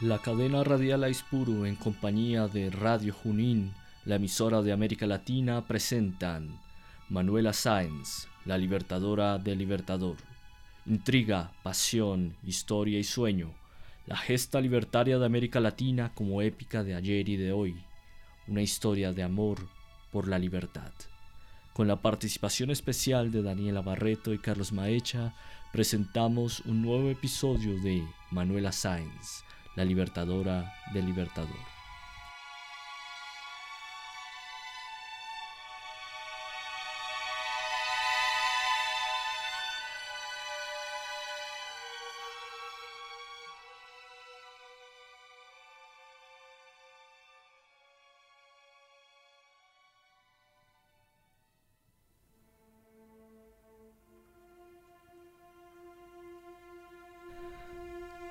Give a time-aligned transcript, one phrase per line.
[0.00, 3.74] La cadena radial Aispuru en compañía de Radio Junín,
[4.04, 6.60] la emisora de América Latina, presentan
[7.08, 10.14] Manuela Sáenz, la libertadora del Libertador.
[10.86, 13.52] Intriga, pasión, historia y sueño.
[14.06, 17.74] La gesta libertaria de América Latina como épica de ayer y de hoy.
[18.46, 19.58] Una historia de amor
[20.12, 20.92] por la libertad.
[21.72, 25.34] Con la participación especial de Daniela Barreto y Carlos Maecha,
[25.72, 29.42] presentamos un nuevo episodio de Manuela Sáenz
[29.78, 31.77] la libertadora del libertador.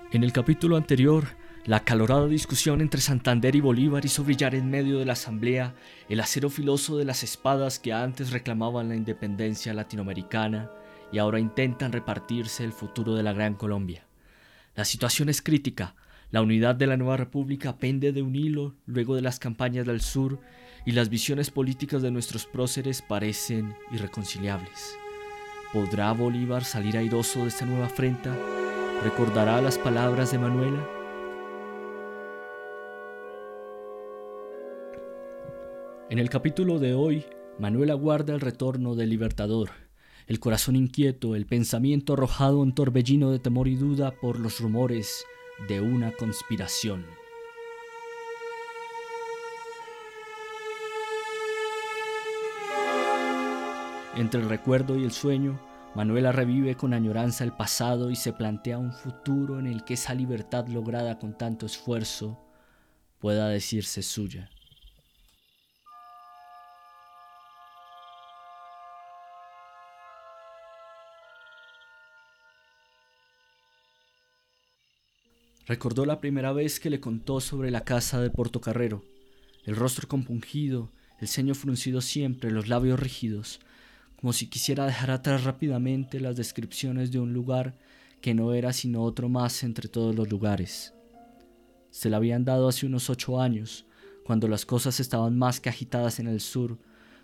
[0.10, 1.26] En el capítulo anterior,
[1.66, 5.76] la acalorada discusión entre Santander y Bolívar hizo brillar en medio de la asamblea
[6.08, 10.72] el acero filoso de las espadas que antes reclamaban la independencia latinoamericana
[11.12, 14.06] y ahora intentan repartirse el futuro de la Gran Colombia.
[14.76, 15.96] La situación es crítica.
[16.32, 20.00] La unidad de la nueva república pende de un hilo luego de las campañas del
[20.00, 20.40] sur
[20.86, 24.96] y las visiones políticas de nuestros próceres parecen irreconciliables.
[25.74, 28.34] ¿Podrá Bolívar salir airoso de esta nueva afrenta?
[29.04, 30.84] ¿Recordará las palabras de Manuela?
[36.10, 37.24] En el capítulo de hoy,
[37.60, 39.70] Manuela guarda el retorno del Libertador,
[40.26, 45.26] el corazón inquieto, el pensamiento arrojado en torbellino de temor y duda por los rumores
[45.68, 47.06] de una conspiración.
[54.16, 55.60] Entre el recuerdo y el sueño,
[55.96, 60.14] Manuela revive con añoranza el pasado y se plantea un futuro en el que esa
[60.14, 62.40] libertad lograda con tanto esfuerzo
[63.20, 64.50] pueda decirse suya.
[75.68, 79.04] Recordó la primera vez que le contó sobre la casa de Portocarrero,
[79.66, 83.60] el rostro compungido, el ceño fruncido siempre, los labios rígidos,
[84.20, 87.76] como si quisiera dejar atrás rápidamente las descripciones de un lugar
[88.22, 90.94] que no era sino otro más entre todos los lugares.
[91.92, 93.86] Se la habían dado hace unos ocho años,
[94.24, 96.78] cuando las cosas estaban más que agitadas en el sur,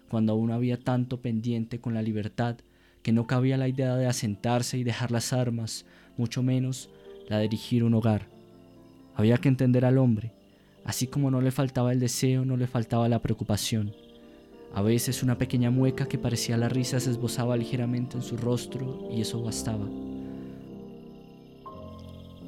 [0.07, 2.57] cuando aún había tanto pendiente con la libertad
[3.01, 6.89] que no cabía la idea de asentarse y dejar las armas, mucho menos
[7.27, 8.27] la de dirigir un hogar.
[9.15, 10.31] Había que entender al hombre,
[10.85, 13.93] así como no le faltaba el deseo, no le faltaba la preocupación.
[14.73, 19.07] A veces una pequeña mueca que parecía la risa se esbozaba ligeramente en su rostro
[19.11, 19.85] y eso bastaba.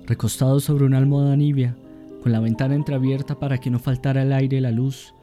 [0.07, 1.75] Recostado sobre una almohada nibia,
[2.23, 5.13] con la ventana entreabierta para que no faltara el aire y la luz,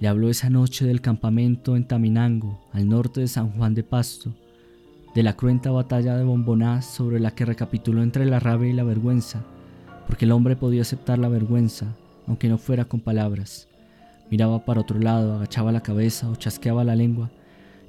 [0.00, 4.34] le habló esa noche del campamento en Taminango, al norte de San Juan de Pasto,
[5.14, 8.84] de la cruenta batalla de Bombonás sobre la que recapituló entre la rabia y la
[8.84, 9.44] vergüenza,
[10.06, 11.86] porque el hombre podía aceptar la vergüenza,
[12.26, 13.67] aunque no fuera con palabras.
[14.30, 17.30] Miraba para otro lado, agachaba la cabeza o chasqueaba la lengua,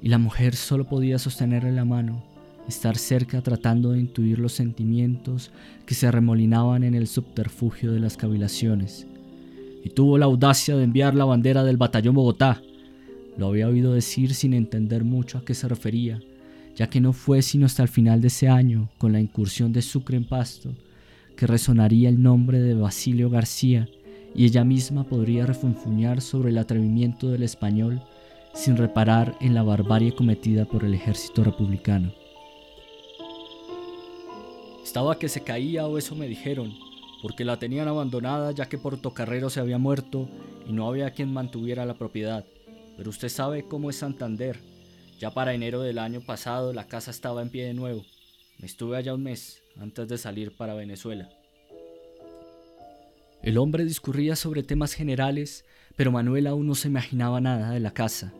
[0.02, 2.22] y la mujer solo podía sostenerle la mano,
[2.66, 5.50] estar cerca tratando de intuir los sentimientos
[5.84, 9.06] que se arremolinaban en el subterfugio de las cavilaciones.
[9.84, 12.62] Y tuvo la audacia de enviar la bandera del batallón Bogotá.
[13.36, 16.20] Lo había oído decir sin entender mucho a qué se refería,
[16.76, 19.82] ya que no fue sino hasta el final de ese año, con la incursión de
[19.82, 20.70] Sucre en Pasto,
[21.36, 23.88] que resonaría el nombre de Basilio García
[24.34, 28.00] y ella misma podría refunfuñar sobre el atrevimiento del español
[28.54, 32.12] sin reparar en la barbarie cometida por el ejército republicano.
[34.82, 36.74] Estaba que se caía o eso me dijeron,
[37.22, 40.28] porque la tenían abandonada ya que Portocarrero se había muerto
[40.66, 42.44] y no había quien mantuviera la propiedad.
[42.96, 44.58] Pero usted sabe cómo es Santander.
[45.20, 48.04] Ya para enero del año pasado la casa estaba en pie de nuevo.
[48.58, 51.28] Me estuve allá un mes antes de salir para Venezuela.
[53.42, 55.64] El hombre discurría sobre temas generales,
[55.96, 58.34] pero Manuel aún no se imaginaba nada de la casa.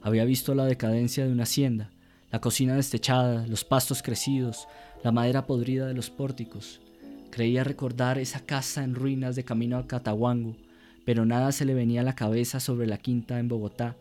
[0.00, 1.90] Había visto la decadencia de una hacienda,
[2.30, 4.68] la cocina destechada, los pastos crecidos,
[5.02, 6.80] la madera podrida de los pórticos.
[7.32, 10.54] Creía recordar esa casa en ruinas de camino a Catahuango,
[11.04, 13.96] pero nada se le venía a la cabeza sobre la quinta en Bogotá,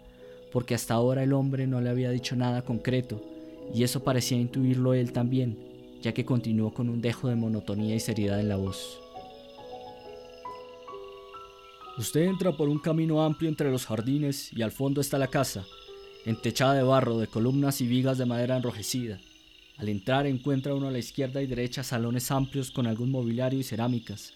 [0.51, 3.23] porque hasta ahora el hombre no le había dicho nada concreto,
[3.73, 5.57] y eso parecía intuirlo él también,
[6.03, 9.02] ya que continuó con un dejo de monotonía y seriedad en la voz.
[11.95, 15.63] Usted entra por un camino amplio entre los jardines y al fondo está la casa,
[16.25, 19.19] entechada de barro, de columnas y vigas de madera enrojecida.
[19.77, 23.63] Al entrar encuentra uno a la izquierda y derecha salones amplios con algún mobiliario y
[23.63, 24.33] cerámicas.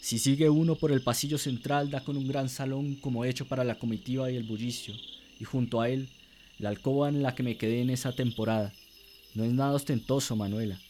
[0.00, 3.64] Si sigue uno por el pasillo central da con un gran salón como hecho para
[3.64, 4.94] la comitiva y el bullicio,
[5.38, 6.08] y junto a él
[6.58, 8.72] la alcoba en la que me quedé en esa temporada.
[9.34, 10.80] No es nada ostentoso, Manuela.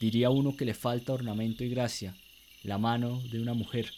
[0.00, 2.16] Diría uno que le falta ornamento y gracia,
[2.62, 3.90] la mano de una mujer.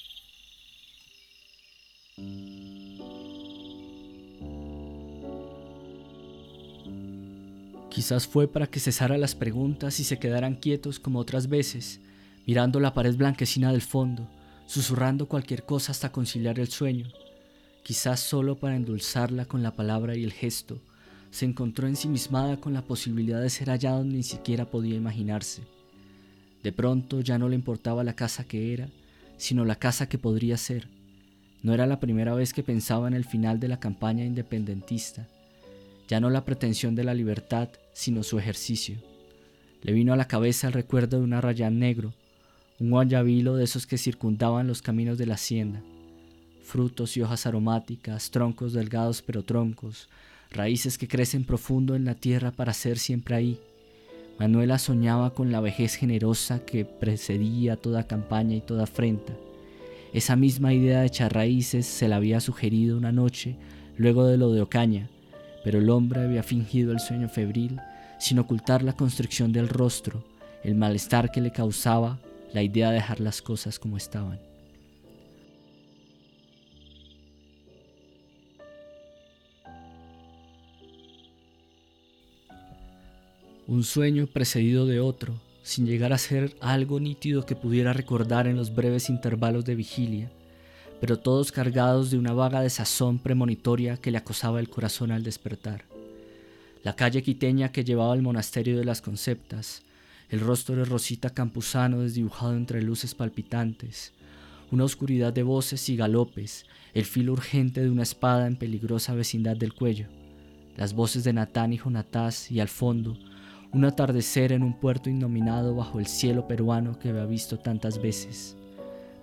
[8.01, 12.01] Quizás fue para que cesara las preguntas y se quedaran quietos como otras veces,
[12.47, 14.27] mirando la pared blanquecina del fondo,
[14.65, 17.09] susurrando cualquier cosa hasta conciliar el sueño.
[17.83, 20.81] Quizás solo para endulzarla con la palabra y el gesto,
[21.31, 25.65] se encontró ensimismada con la posibilidad de ser hallada donde ni siquiera podía imaginarse.
[26.63, 28.89] De pronto ya no le importaba la casa que era,
[29.37, 30.89] sino la casa que podría ser.
[31.63, 35.29] No era la primera vez que pensaba en el final de la campaña independentista
[36.11, 38.97] ya no la pretensión de la libertad, sino su ejercicio.
[39.81, 42.15] Le vino a la cabeza el recuerdo de un arrayán negro,
[42.81, 45.81] un guayabilo de esos que circundaban los caminos de la hacienda,
[46.65, 50.09] frutos y hojas aromáticas, troncos delgados pero troncos,
[50.51, 53.61] raíces que crecen profundo en la tierra para ser siempre ahí.
[54.41, 59.37] Manuela soñaba con la vejez generosa que precedía toda campaña y toda afrenta.
[60.13, 63.55] Esa misma idea de echar raíces se la había sugerido una noche
[63.97, 65.09] luego de lo de Ocaña,
[65.65, 67.81] pero el hombre había fingido el sueño febril
[68.19, 70.25] sin ocultar la constricción del rostro,
[70.63, 72.19] el malestar que le causaba
[72.53, 74.39] la idea de dejar las cosas como estaban.
[83.67, 88.57] Un sueño precedido de otro, sin llegar a ser algo nítido que pudiera recordar en
[88.57, 90.31] los breves intervalos de vigilia,
[91.01, 95.85] pero todos cargados de una vaga desazón premonitoria que le acosaba el corazón al despertar.
[96.85, 99.83] La calle quiteña que llevaba al monasterio de las Conceptas,
[100.29, 104.13] el rostro de Rosita Campuzano desdibujado entre luces palpitantes,
[104.71, 109.57] una oscuridad de voces y galopes, el filo urgente de una espada en peligrosa vecindad
[109.57, 110.07] del cuello,
[110.77, 113.17] las voces de Natán y Jonatás y al fondo,
[113.73, 118.57] un atardecer en un puerto innominado bajo el cielo peruano que había visto tantas veces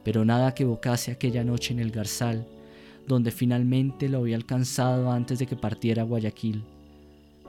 [0.08, 2.48] pero nada que evocase aquella noche en el Garzal,
[3.08, 6.64] donde finalmente lo había alcanzado antes de que partiera a Guayaquil.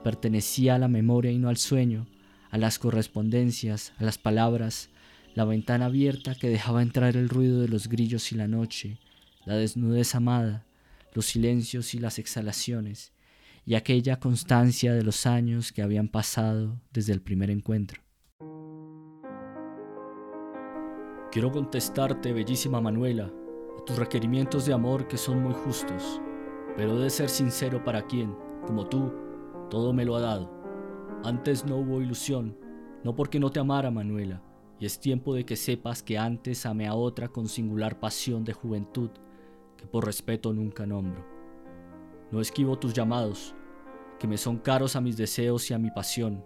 [0.03, 2.09] Pertenecía a la memoria y no al sueño,
[2.51, 4.91] a las correspondencias, a las palabras,
[5.37, 8.99] la ventana abierta que dejaba entrar el ruido de los grillos y la noche,
[9.45, 10.67] la desnudez amada,
[11.15, 13.13] los silencios y las exhalaciones,
[13.67, 18.08] y aquella constancia de los años que habían pasado desde el primer encuentro.
[21.39, 23.33] Quiero contestarte, bellísima Manuela,
[23.79, 26.21] a tus requerimientos de amor que son muy justos,
[26.77, 28.35] pero de ser sincero para quien,
[28.67, 29.13] como tú,
[29.71, 30.51] todo me lo ha dado.
[31.23, 32.59] Antes no hubo ilusión,
[33.05, 34.43] no porque no te amara, Manuela,
[34.81, 38.53] y es tiempo de que sepas que antes amé a otra con singular pasión de
[38.53, 39.11] juventud,
[39.77, 41.25] que por respeto nunca nombro.
[42.33, 43.55] No esquivo tus llamados,
[44.19, 46.45] que me son caros a mis deseos y a mi pasión.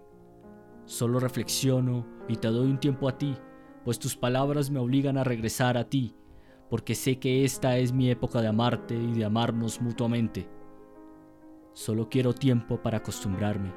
[0.85, 3.35] Solo reflexiono y te doy un tiempo a ti
[3.83, 6.15] pues tus palabras me obligan a regresar a ti,
[6.69, 10.47] porque sé que esta es mi época de amarte y de amarnos mutuamente.
[11.73, 13.73] Solo quiero tiempo para acostumbrarme,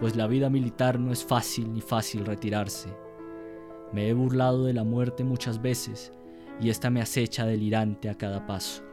[0.00, 2.88] pues la vida militar no es fácil ni fácil retirarse.
[3.92, 6.12] Me he burlado de la muerte muchas veces
[6.60, 8.85] y esta me acecha delirante a cada paso.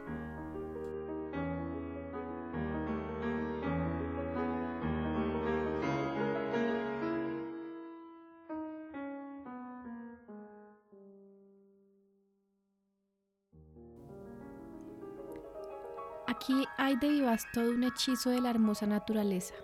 [16.94, 19.54] Hay de vivas todo un hechizo de la hermosa naturaleza.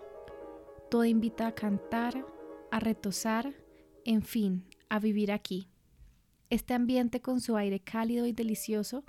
[0.90, 2.26] Todo invita a cantar,
[2.72, 3.54] a retosar,
[4.04, 5.68] en fin, a vivir aquí.
[6.48, 9.04] Este ambiente con su aire cálido y delicioso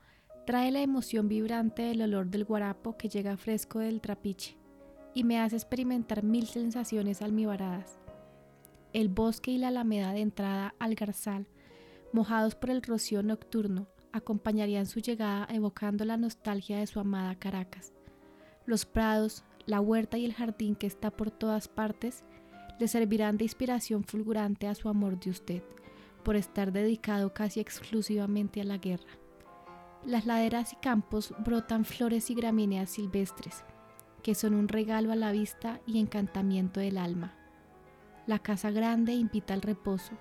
[0.45, 4.55] trae la emoción vibrante del olor del guarapo que llega fresco del trapiche
[5.15, 7.99] y me hace experimentar mil sensaciones almibaradas.
[8.93, 11.47] El bosque y la alameda de entrada al garzal,
[12.13, 17.93] mojados por el rocío nocturno, acompañarían su llegada evocando la nostalgia de su amada Caracas.
[18.65, 22.23] Los prados, la huerta y el jardín que está por todas partes
[22.79, 25.63] le servirán de inspiración fulgurante a su amor de usted,
[26.23, 29.17] por estar dedicado casi exclusivamente a la guerra.
[30.05, 33.63] Las laderas y campos brotan flores y gramíneas silvestres,
[34.23, 37.35] que son un regalo a la vista y encantamiento del alma.
[38.25, 40.13] La casa grande invita al reposo,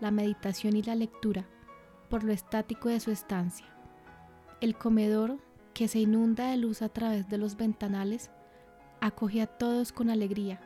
[0.00, 1.46] la meditación y la lectura,
[2.08, 3.66] por lo estático de su estancia.
[4.60, 5.38] El comedor,
[5.76, 8.30] que se inunda de luz a través de los ventanales,
[9.02, 10.58] acoge a todos con alegría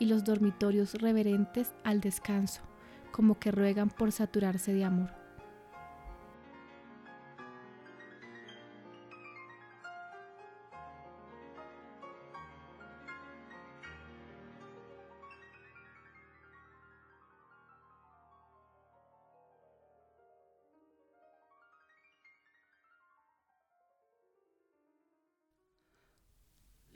[0.00, 2.62] y los dormitorios reverentes al descanso,
[3.12, 5.17] como que ruegan por saturarse de amor.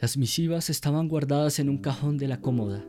[0.02, 2.84] Las misivas estaban guardadas en un cajón de la cómoda.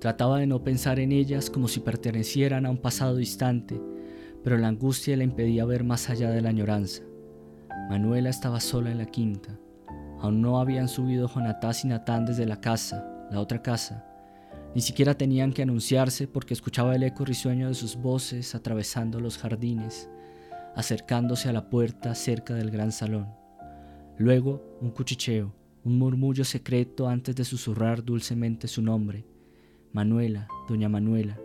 [0.00, 3.80] Trataba de no pensar en ellas como si pertenecieran a un pasado distante,
[4.42, 7.04] pero la angustia le impedía ver más allá de la añoranza.
[7.88, 9.56] Manuela estaba sola en la quinta.
[10.18, 14.04] Aún no habían subido Jonatás y Natán desde la casa, la otra casa.
[14.74, 19.38] Ni siquiera tenían que anunciarse porque escuchaba el eco risueño de sus voces atravesando los
[19.38, 20.10] jardines,
[20.74, 23.28] acercándose a la puerta cerca del gran salón.
[24.18, 25.54] Luego un cuchicheo,
[25.86, 29.24] un murmullo secreto antes de susurrar dulcemente su nombre.
[29.92, 31.38] Manuela, doña Manuela.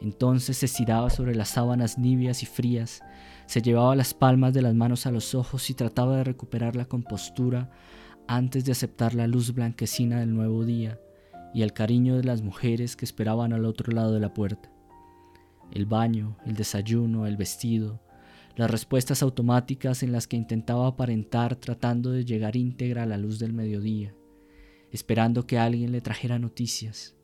[0.00, 3.00] Entonces se estiraba sobre las sábanas nibias y frías,
[3.46, 6.86] se llevaba las palmas de las manos a los ojos y trataba de recuperar la
[6.86, 7.70] compostura
[8.26, 10.98] antes de aceptar la luz blanquecina del nuevo día
[11.54, 14.68] y el cariño de las mujeres que esperaban al otro lado de la puerta.
[15.70, 18.00] El baño, el desayuno, el vestido,
[18.56, 23.38] las respuestas automáticas en las que intentaba aparentar tratando de llegar íntegra a la luz
[23.38, 24.14] del mediodía,
[24.90, 27.14] esperando que alguien le trajera noticias.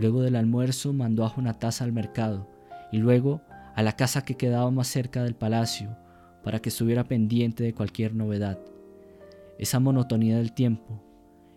[0.00, 2.50] Luego del almuerzo mandó a Jonatás al mercado
[2.90, 3.42] y luego
[3.76, 5.96] a la casa que quedaba más cerca del palacio
[6.42, 8.58] para que estuviera pendiente de cualquier novedad.
[9.58, 11.04] Esa monotonía del tiempo,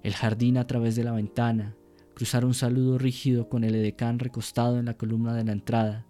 [0.03, 1.75] el jardín a través de la ventana,
[2.13, 6.05] cruzar un saludo rígido con el edecán recostado en la columna de la entrada,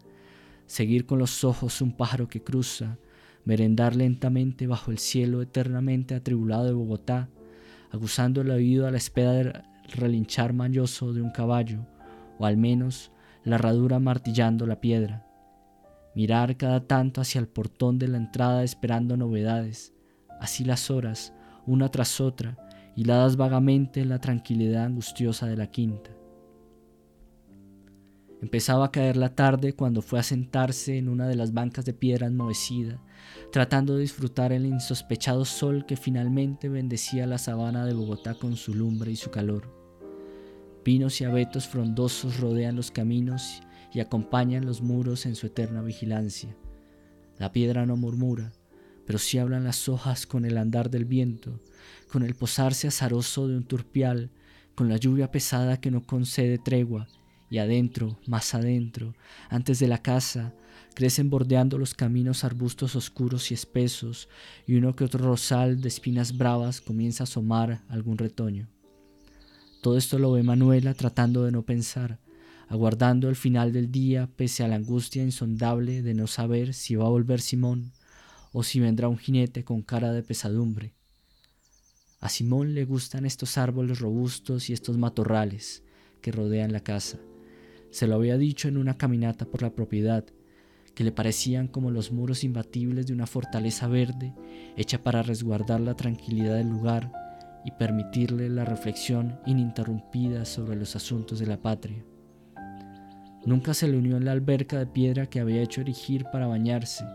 [0.65, 2.97] seguir con los ojos un pájaro que cruza,
[3.45, 7.29] merendar lentamente bajo el cielo eternamente atribulado de Bogotá,
[7.91, 9.53] aguzando el oído a la espera del
[9.93, 11.85] relinchar mañoso de un caballo,
[12.39, 13.11] o al menos
[13.43, 15.27] la herradura martillando la piedra.
[16.15, 19.93] Mirar cada tanto hacia el portón de la entrada esperando novedades,
[20.39, 21.33] así las horas,
[21.65, 22.57] una tras otra,
[22.95, 26.11] hiladas vagamente en la tranquilidad angustiosa de la quinta.
[28.43, 31.93] Empezaba a caer la tarde cuando fue a sentarse en una de las bancas de
[31.93, 32.99] piedra enmohecida,
[33.53, 38.73] tratando de disfrutar el insospechado sol que finalmente bendecía la sabana de Bogotá con su
[38.73, 39.73] lumbre y su calor.
[40.83, 43.61] Pinos y abetos frondosos rodean los caminos
[43.93, 46.53] y acompañan los muros en su eterna vigilancia.
[47.39, 48.51] La piedra no murmura,
[49.05, 51.61] pero sí hablan las hojas con el andar del viento,
[52.11, 54.31] con el posarse azaroso de un turpial,
[54.75, 57.07] con la lluvia pesada que no concede tregua
[57.53, 59.13] y adentro, más adentro,
[59.47, 60.55] antes de la casa,
[60.95, 64.27] crecen bordeando los caminos arbustos oscuros y espesos,
[64.65, 68.69] y uno que otro rosal de espinas bravas comienza a asomar algún retoño.
[69.83, 72.19] Todo esto lo ve Manuela tratando de no pensar,
[72.69, 77.05] aguardando el final del día pese a la angustia insondable de no saber si va
[77.05, 77.93] a volver Simón
[78.51, 80.95] o si vendrá un jinete con cara de pesadumbre.
[82.19, 85.83] A Simón le gustan estos árboles robustos y estos matorrales
[86.19, 87.19] que rodean la casa
[87.93, 90.25] se lo había dicho en una caminata por la propiedad,
[90.95, 94.33] que le parecían como los muros imbatibles de una fortaleza verde
[94.75, 97.11] hecha para resguardar la tranquilidad del lugar
[97.63, 102.03] y permitirle la reflexión ininterrumpida sobre los asuntos de la patria.
[103.45, 107.05] Nunca se le unió en la alberca de piedra que había hecho erigir para bañarse.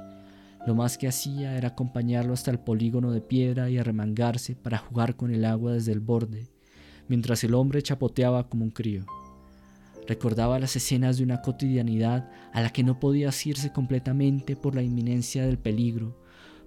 [0.65, 5.17] Lo más que hacía era acompañarlo hasta el polígono de piedra y arremangarse para jugar
[5.17, 6.47] con el agua desde el borde,
[7.09, 9.07] mientras el hombre chapoteaba como un crío.
[10.09, 14.83] Recordaba las escenas de una cotidianidad a la que no podía asirse completamente por la
[14.83, 16.19] inminencia del peligro,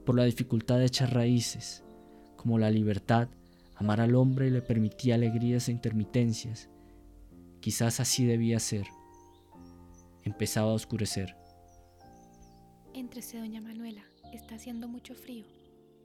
[0.06, 1.84] por la dificultad de echar raíces,
[2.38, 3.30] como la libertad,
[3.76, 6.70] amar al hombre le permitía alegrías e intermitencias.
[7.62, 8.86] Quizás así debía ser.
[10.24, 11.36] Empezaba a oscurecer.
[12.94, 15.48] Entrese, doña Manuela, está haciendo mucho frío,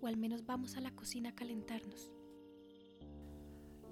[0.01, 2.16] o al menos vamos a la cocina a calentarnos.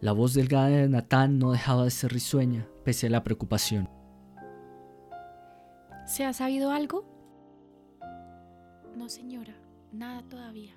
[0.05, 3.89] La voz delgada de Natán no dejaba de ser risueña, pese a la preocupación.
[6.05, 7.07] ¿Se ha sabido algo?
[8.95, 9.57] No, señora,
[9.93, 10.75] nada todavía.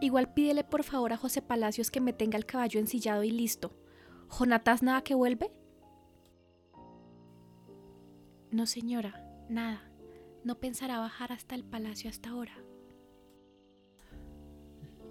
[0.00, 3.76] Igual pídele por favor a José Palacios que me tenga el caballo ensillado y listo.
[4.30, 5.52] ¿Jonatás nada que vuelve?
[8.50, 9.82] No, señora, nada.
[10.44, 12.54] No pensará bajar hasta el palacio hasta ahora.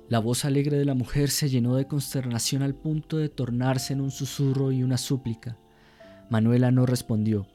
[0.09, 4.01] La voz alegre de la mujer se llenó de consternación al punto de tornarse en
[4.01, 5.55] un susurro y una súplica.
[6.31, 7.45] Manuela no respondió.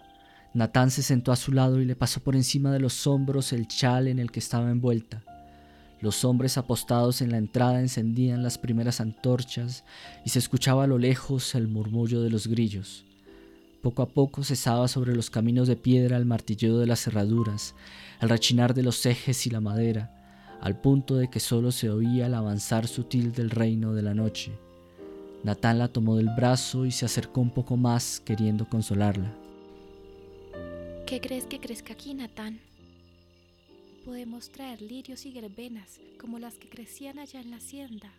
[0.55, 3.67] Natán se sentó a su lado y le pasó por encima de los hombros el
[3.67, 5.25] chal en el que estaba envuelta.
[6.01, 9.83] Los hombres apostados en la entrada encendían las primeras antorchas
[10.25, 13.05] y se escuchaba a lo lejos el murmullo de los grillos.
[13.83, 17.75] Poco a poco cesaba sobre los caminos de piedra el martilleo de las cerraduras,
[18.21, 20.24] el rechinar de los ejes y la madera,
[20.61, 24.53] al punto de que solo se oía el avanzar sutil del reino de la noche.
[25.43, 29.33] Natán la tomó del brazo y se acercó un poco más queriendo consolarla.
[31.07, 32.61] ¿Qué crees que crezca aquí, Natán?
[34.05, 38.11] Podemos traer lirios y verbenas como las que crecían allá en la hacienda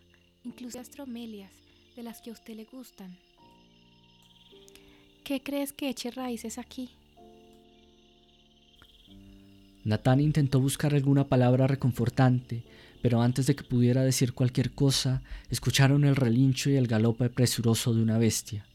[0.46, 1.50] incluso astromelias,
[1.96, 3.16] de las que a usted le gustan.
[5.24, 6.90] ¿Qué crees que eche raíces aquí?
[9.86, 12.64] Natán intentó buscar alguna palabra reconfortante,
[13.02, 17.94] pero antes de que pudiera decir cualquier cosa, escucharon el relincho y el galope presuroso
[17.94, 18.66] de una bestia.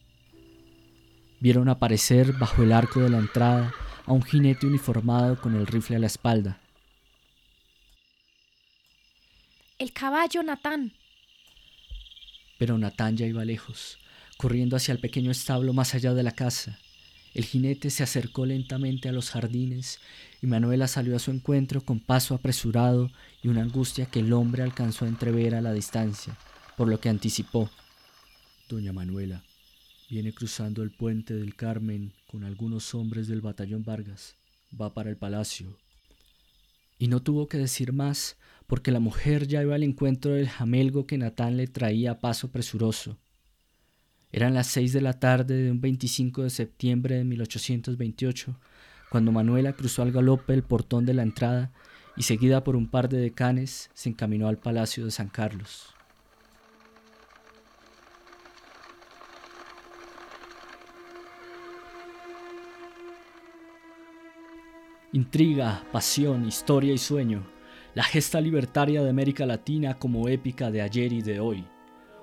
[1.38, 3.74] Vieron aparecer bajo el arco de la entrada
[4.06, 6.62] a un jinete uniformado con el rifle a la espalda.
[9.78, 10.94] El caballo, Natán.
[12.56, 13.98] Pero Natán ya iba lejos,
[14.38, 16.78] corriendo hacia el pequeño establo más allá de la casa.
[17.34, 20.00] El jinete se acercó lentamente a los jardines
[20.42, 23.10] y Manuela salió a su encuentro con paso apresurado
[23.42, 26.36] y una angustia que el hombre alcanzó a entrever a la distancia,
[26.76, 27.70] por lo que anticipó.
[28.68, 29.44] Doña Manuela
[30.10, 34.36] viene cruzando el puente del Carmen con algunos hombres del batallón Vargas.
[34.78, 35.78] Va para el palacio.
[36.98, 41.06] Y no tuvo que decir más, porque la mujer ya iba al encuentro del jamelgo
[41.06, 43.16] que Natán le traía a paso presuroso.
[44.32, 48.58] Eran las seis de la tarde de un 25 de septiembre de 1828,
[49.12, 51.70] cuando Manuela cruzó al galope el portón de la entrada
[52.16, 55.94] y seguida por un par de decanes se encaminó al Palacio de San Carlos.
[65.12, 67.46] Intriga, pasión, historia y sueño.
[67.94, 71.66] La gesta libertaria de América Latina como épica de ayer y de hoy.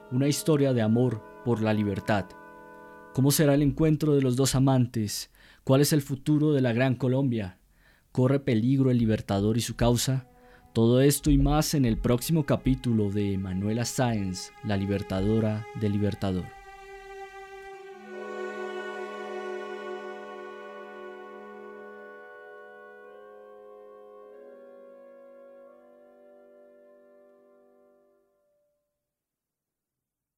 [0.10, 2.26] Una historia de amor por la libertad.
[3.14, 5.30] ¿Cómo será el encuentro de los dos amantes?
[5.70, 7.60] ¿Cuál es el futuro de la Gran Colombia?
[8.12, 10.28] ¿Corre peligro el Libertador y su causa?
[10.74, 16.59] Todo esto y más en el próximo capítulo de Manuela Sáenz, la Libertadora del Libertador.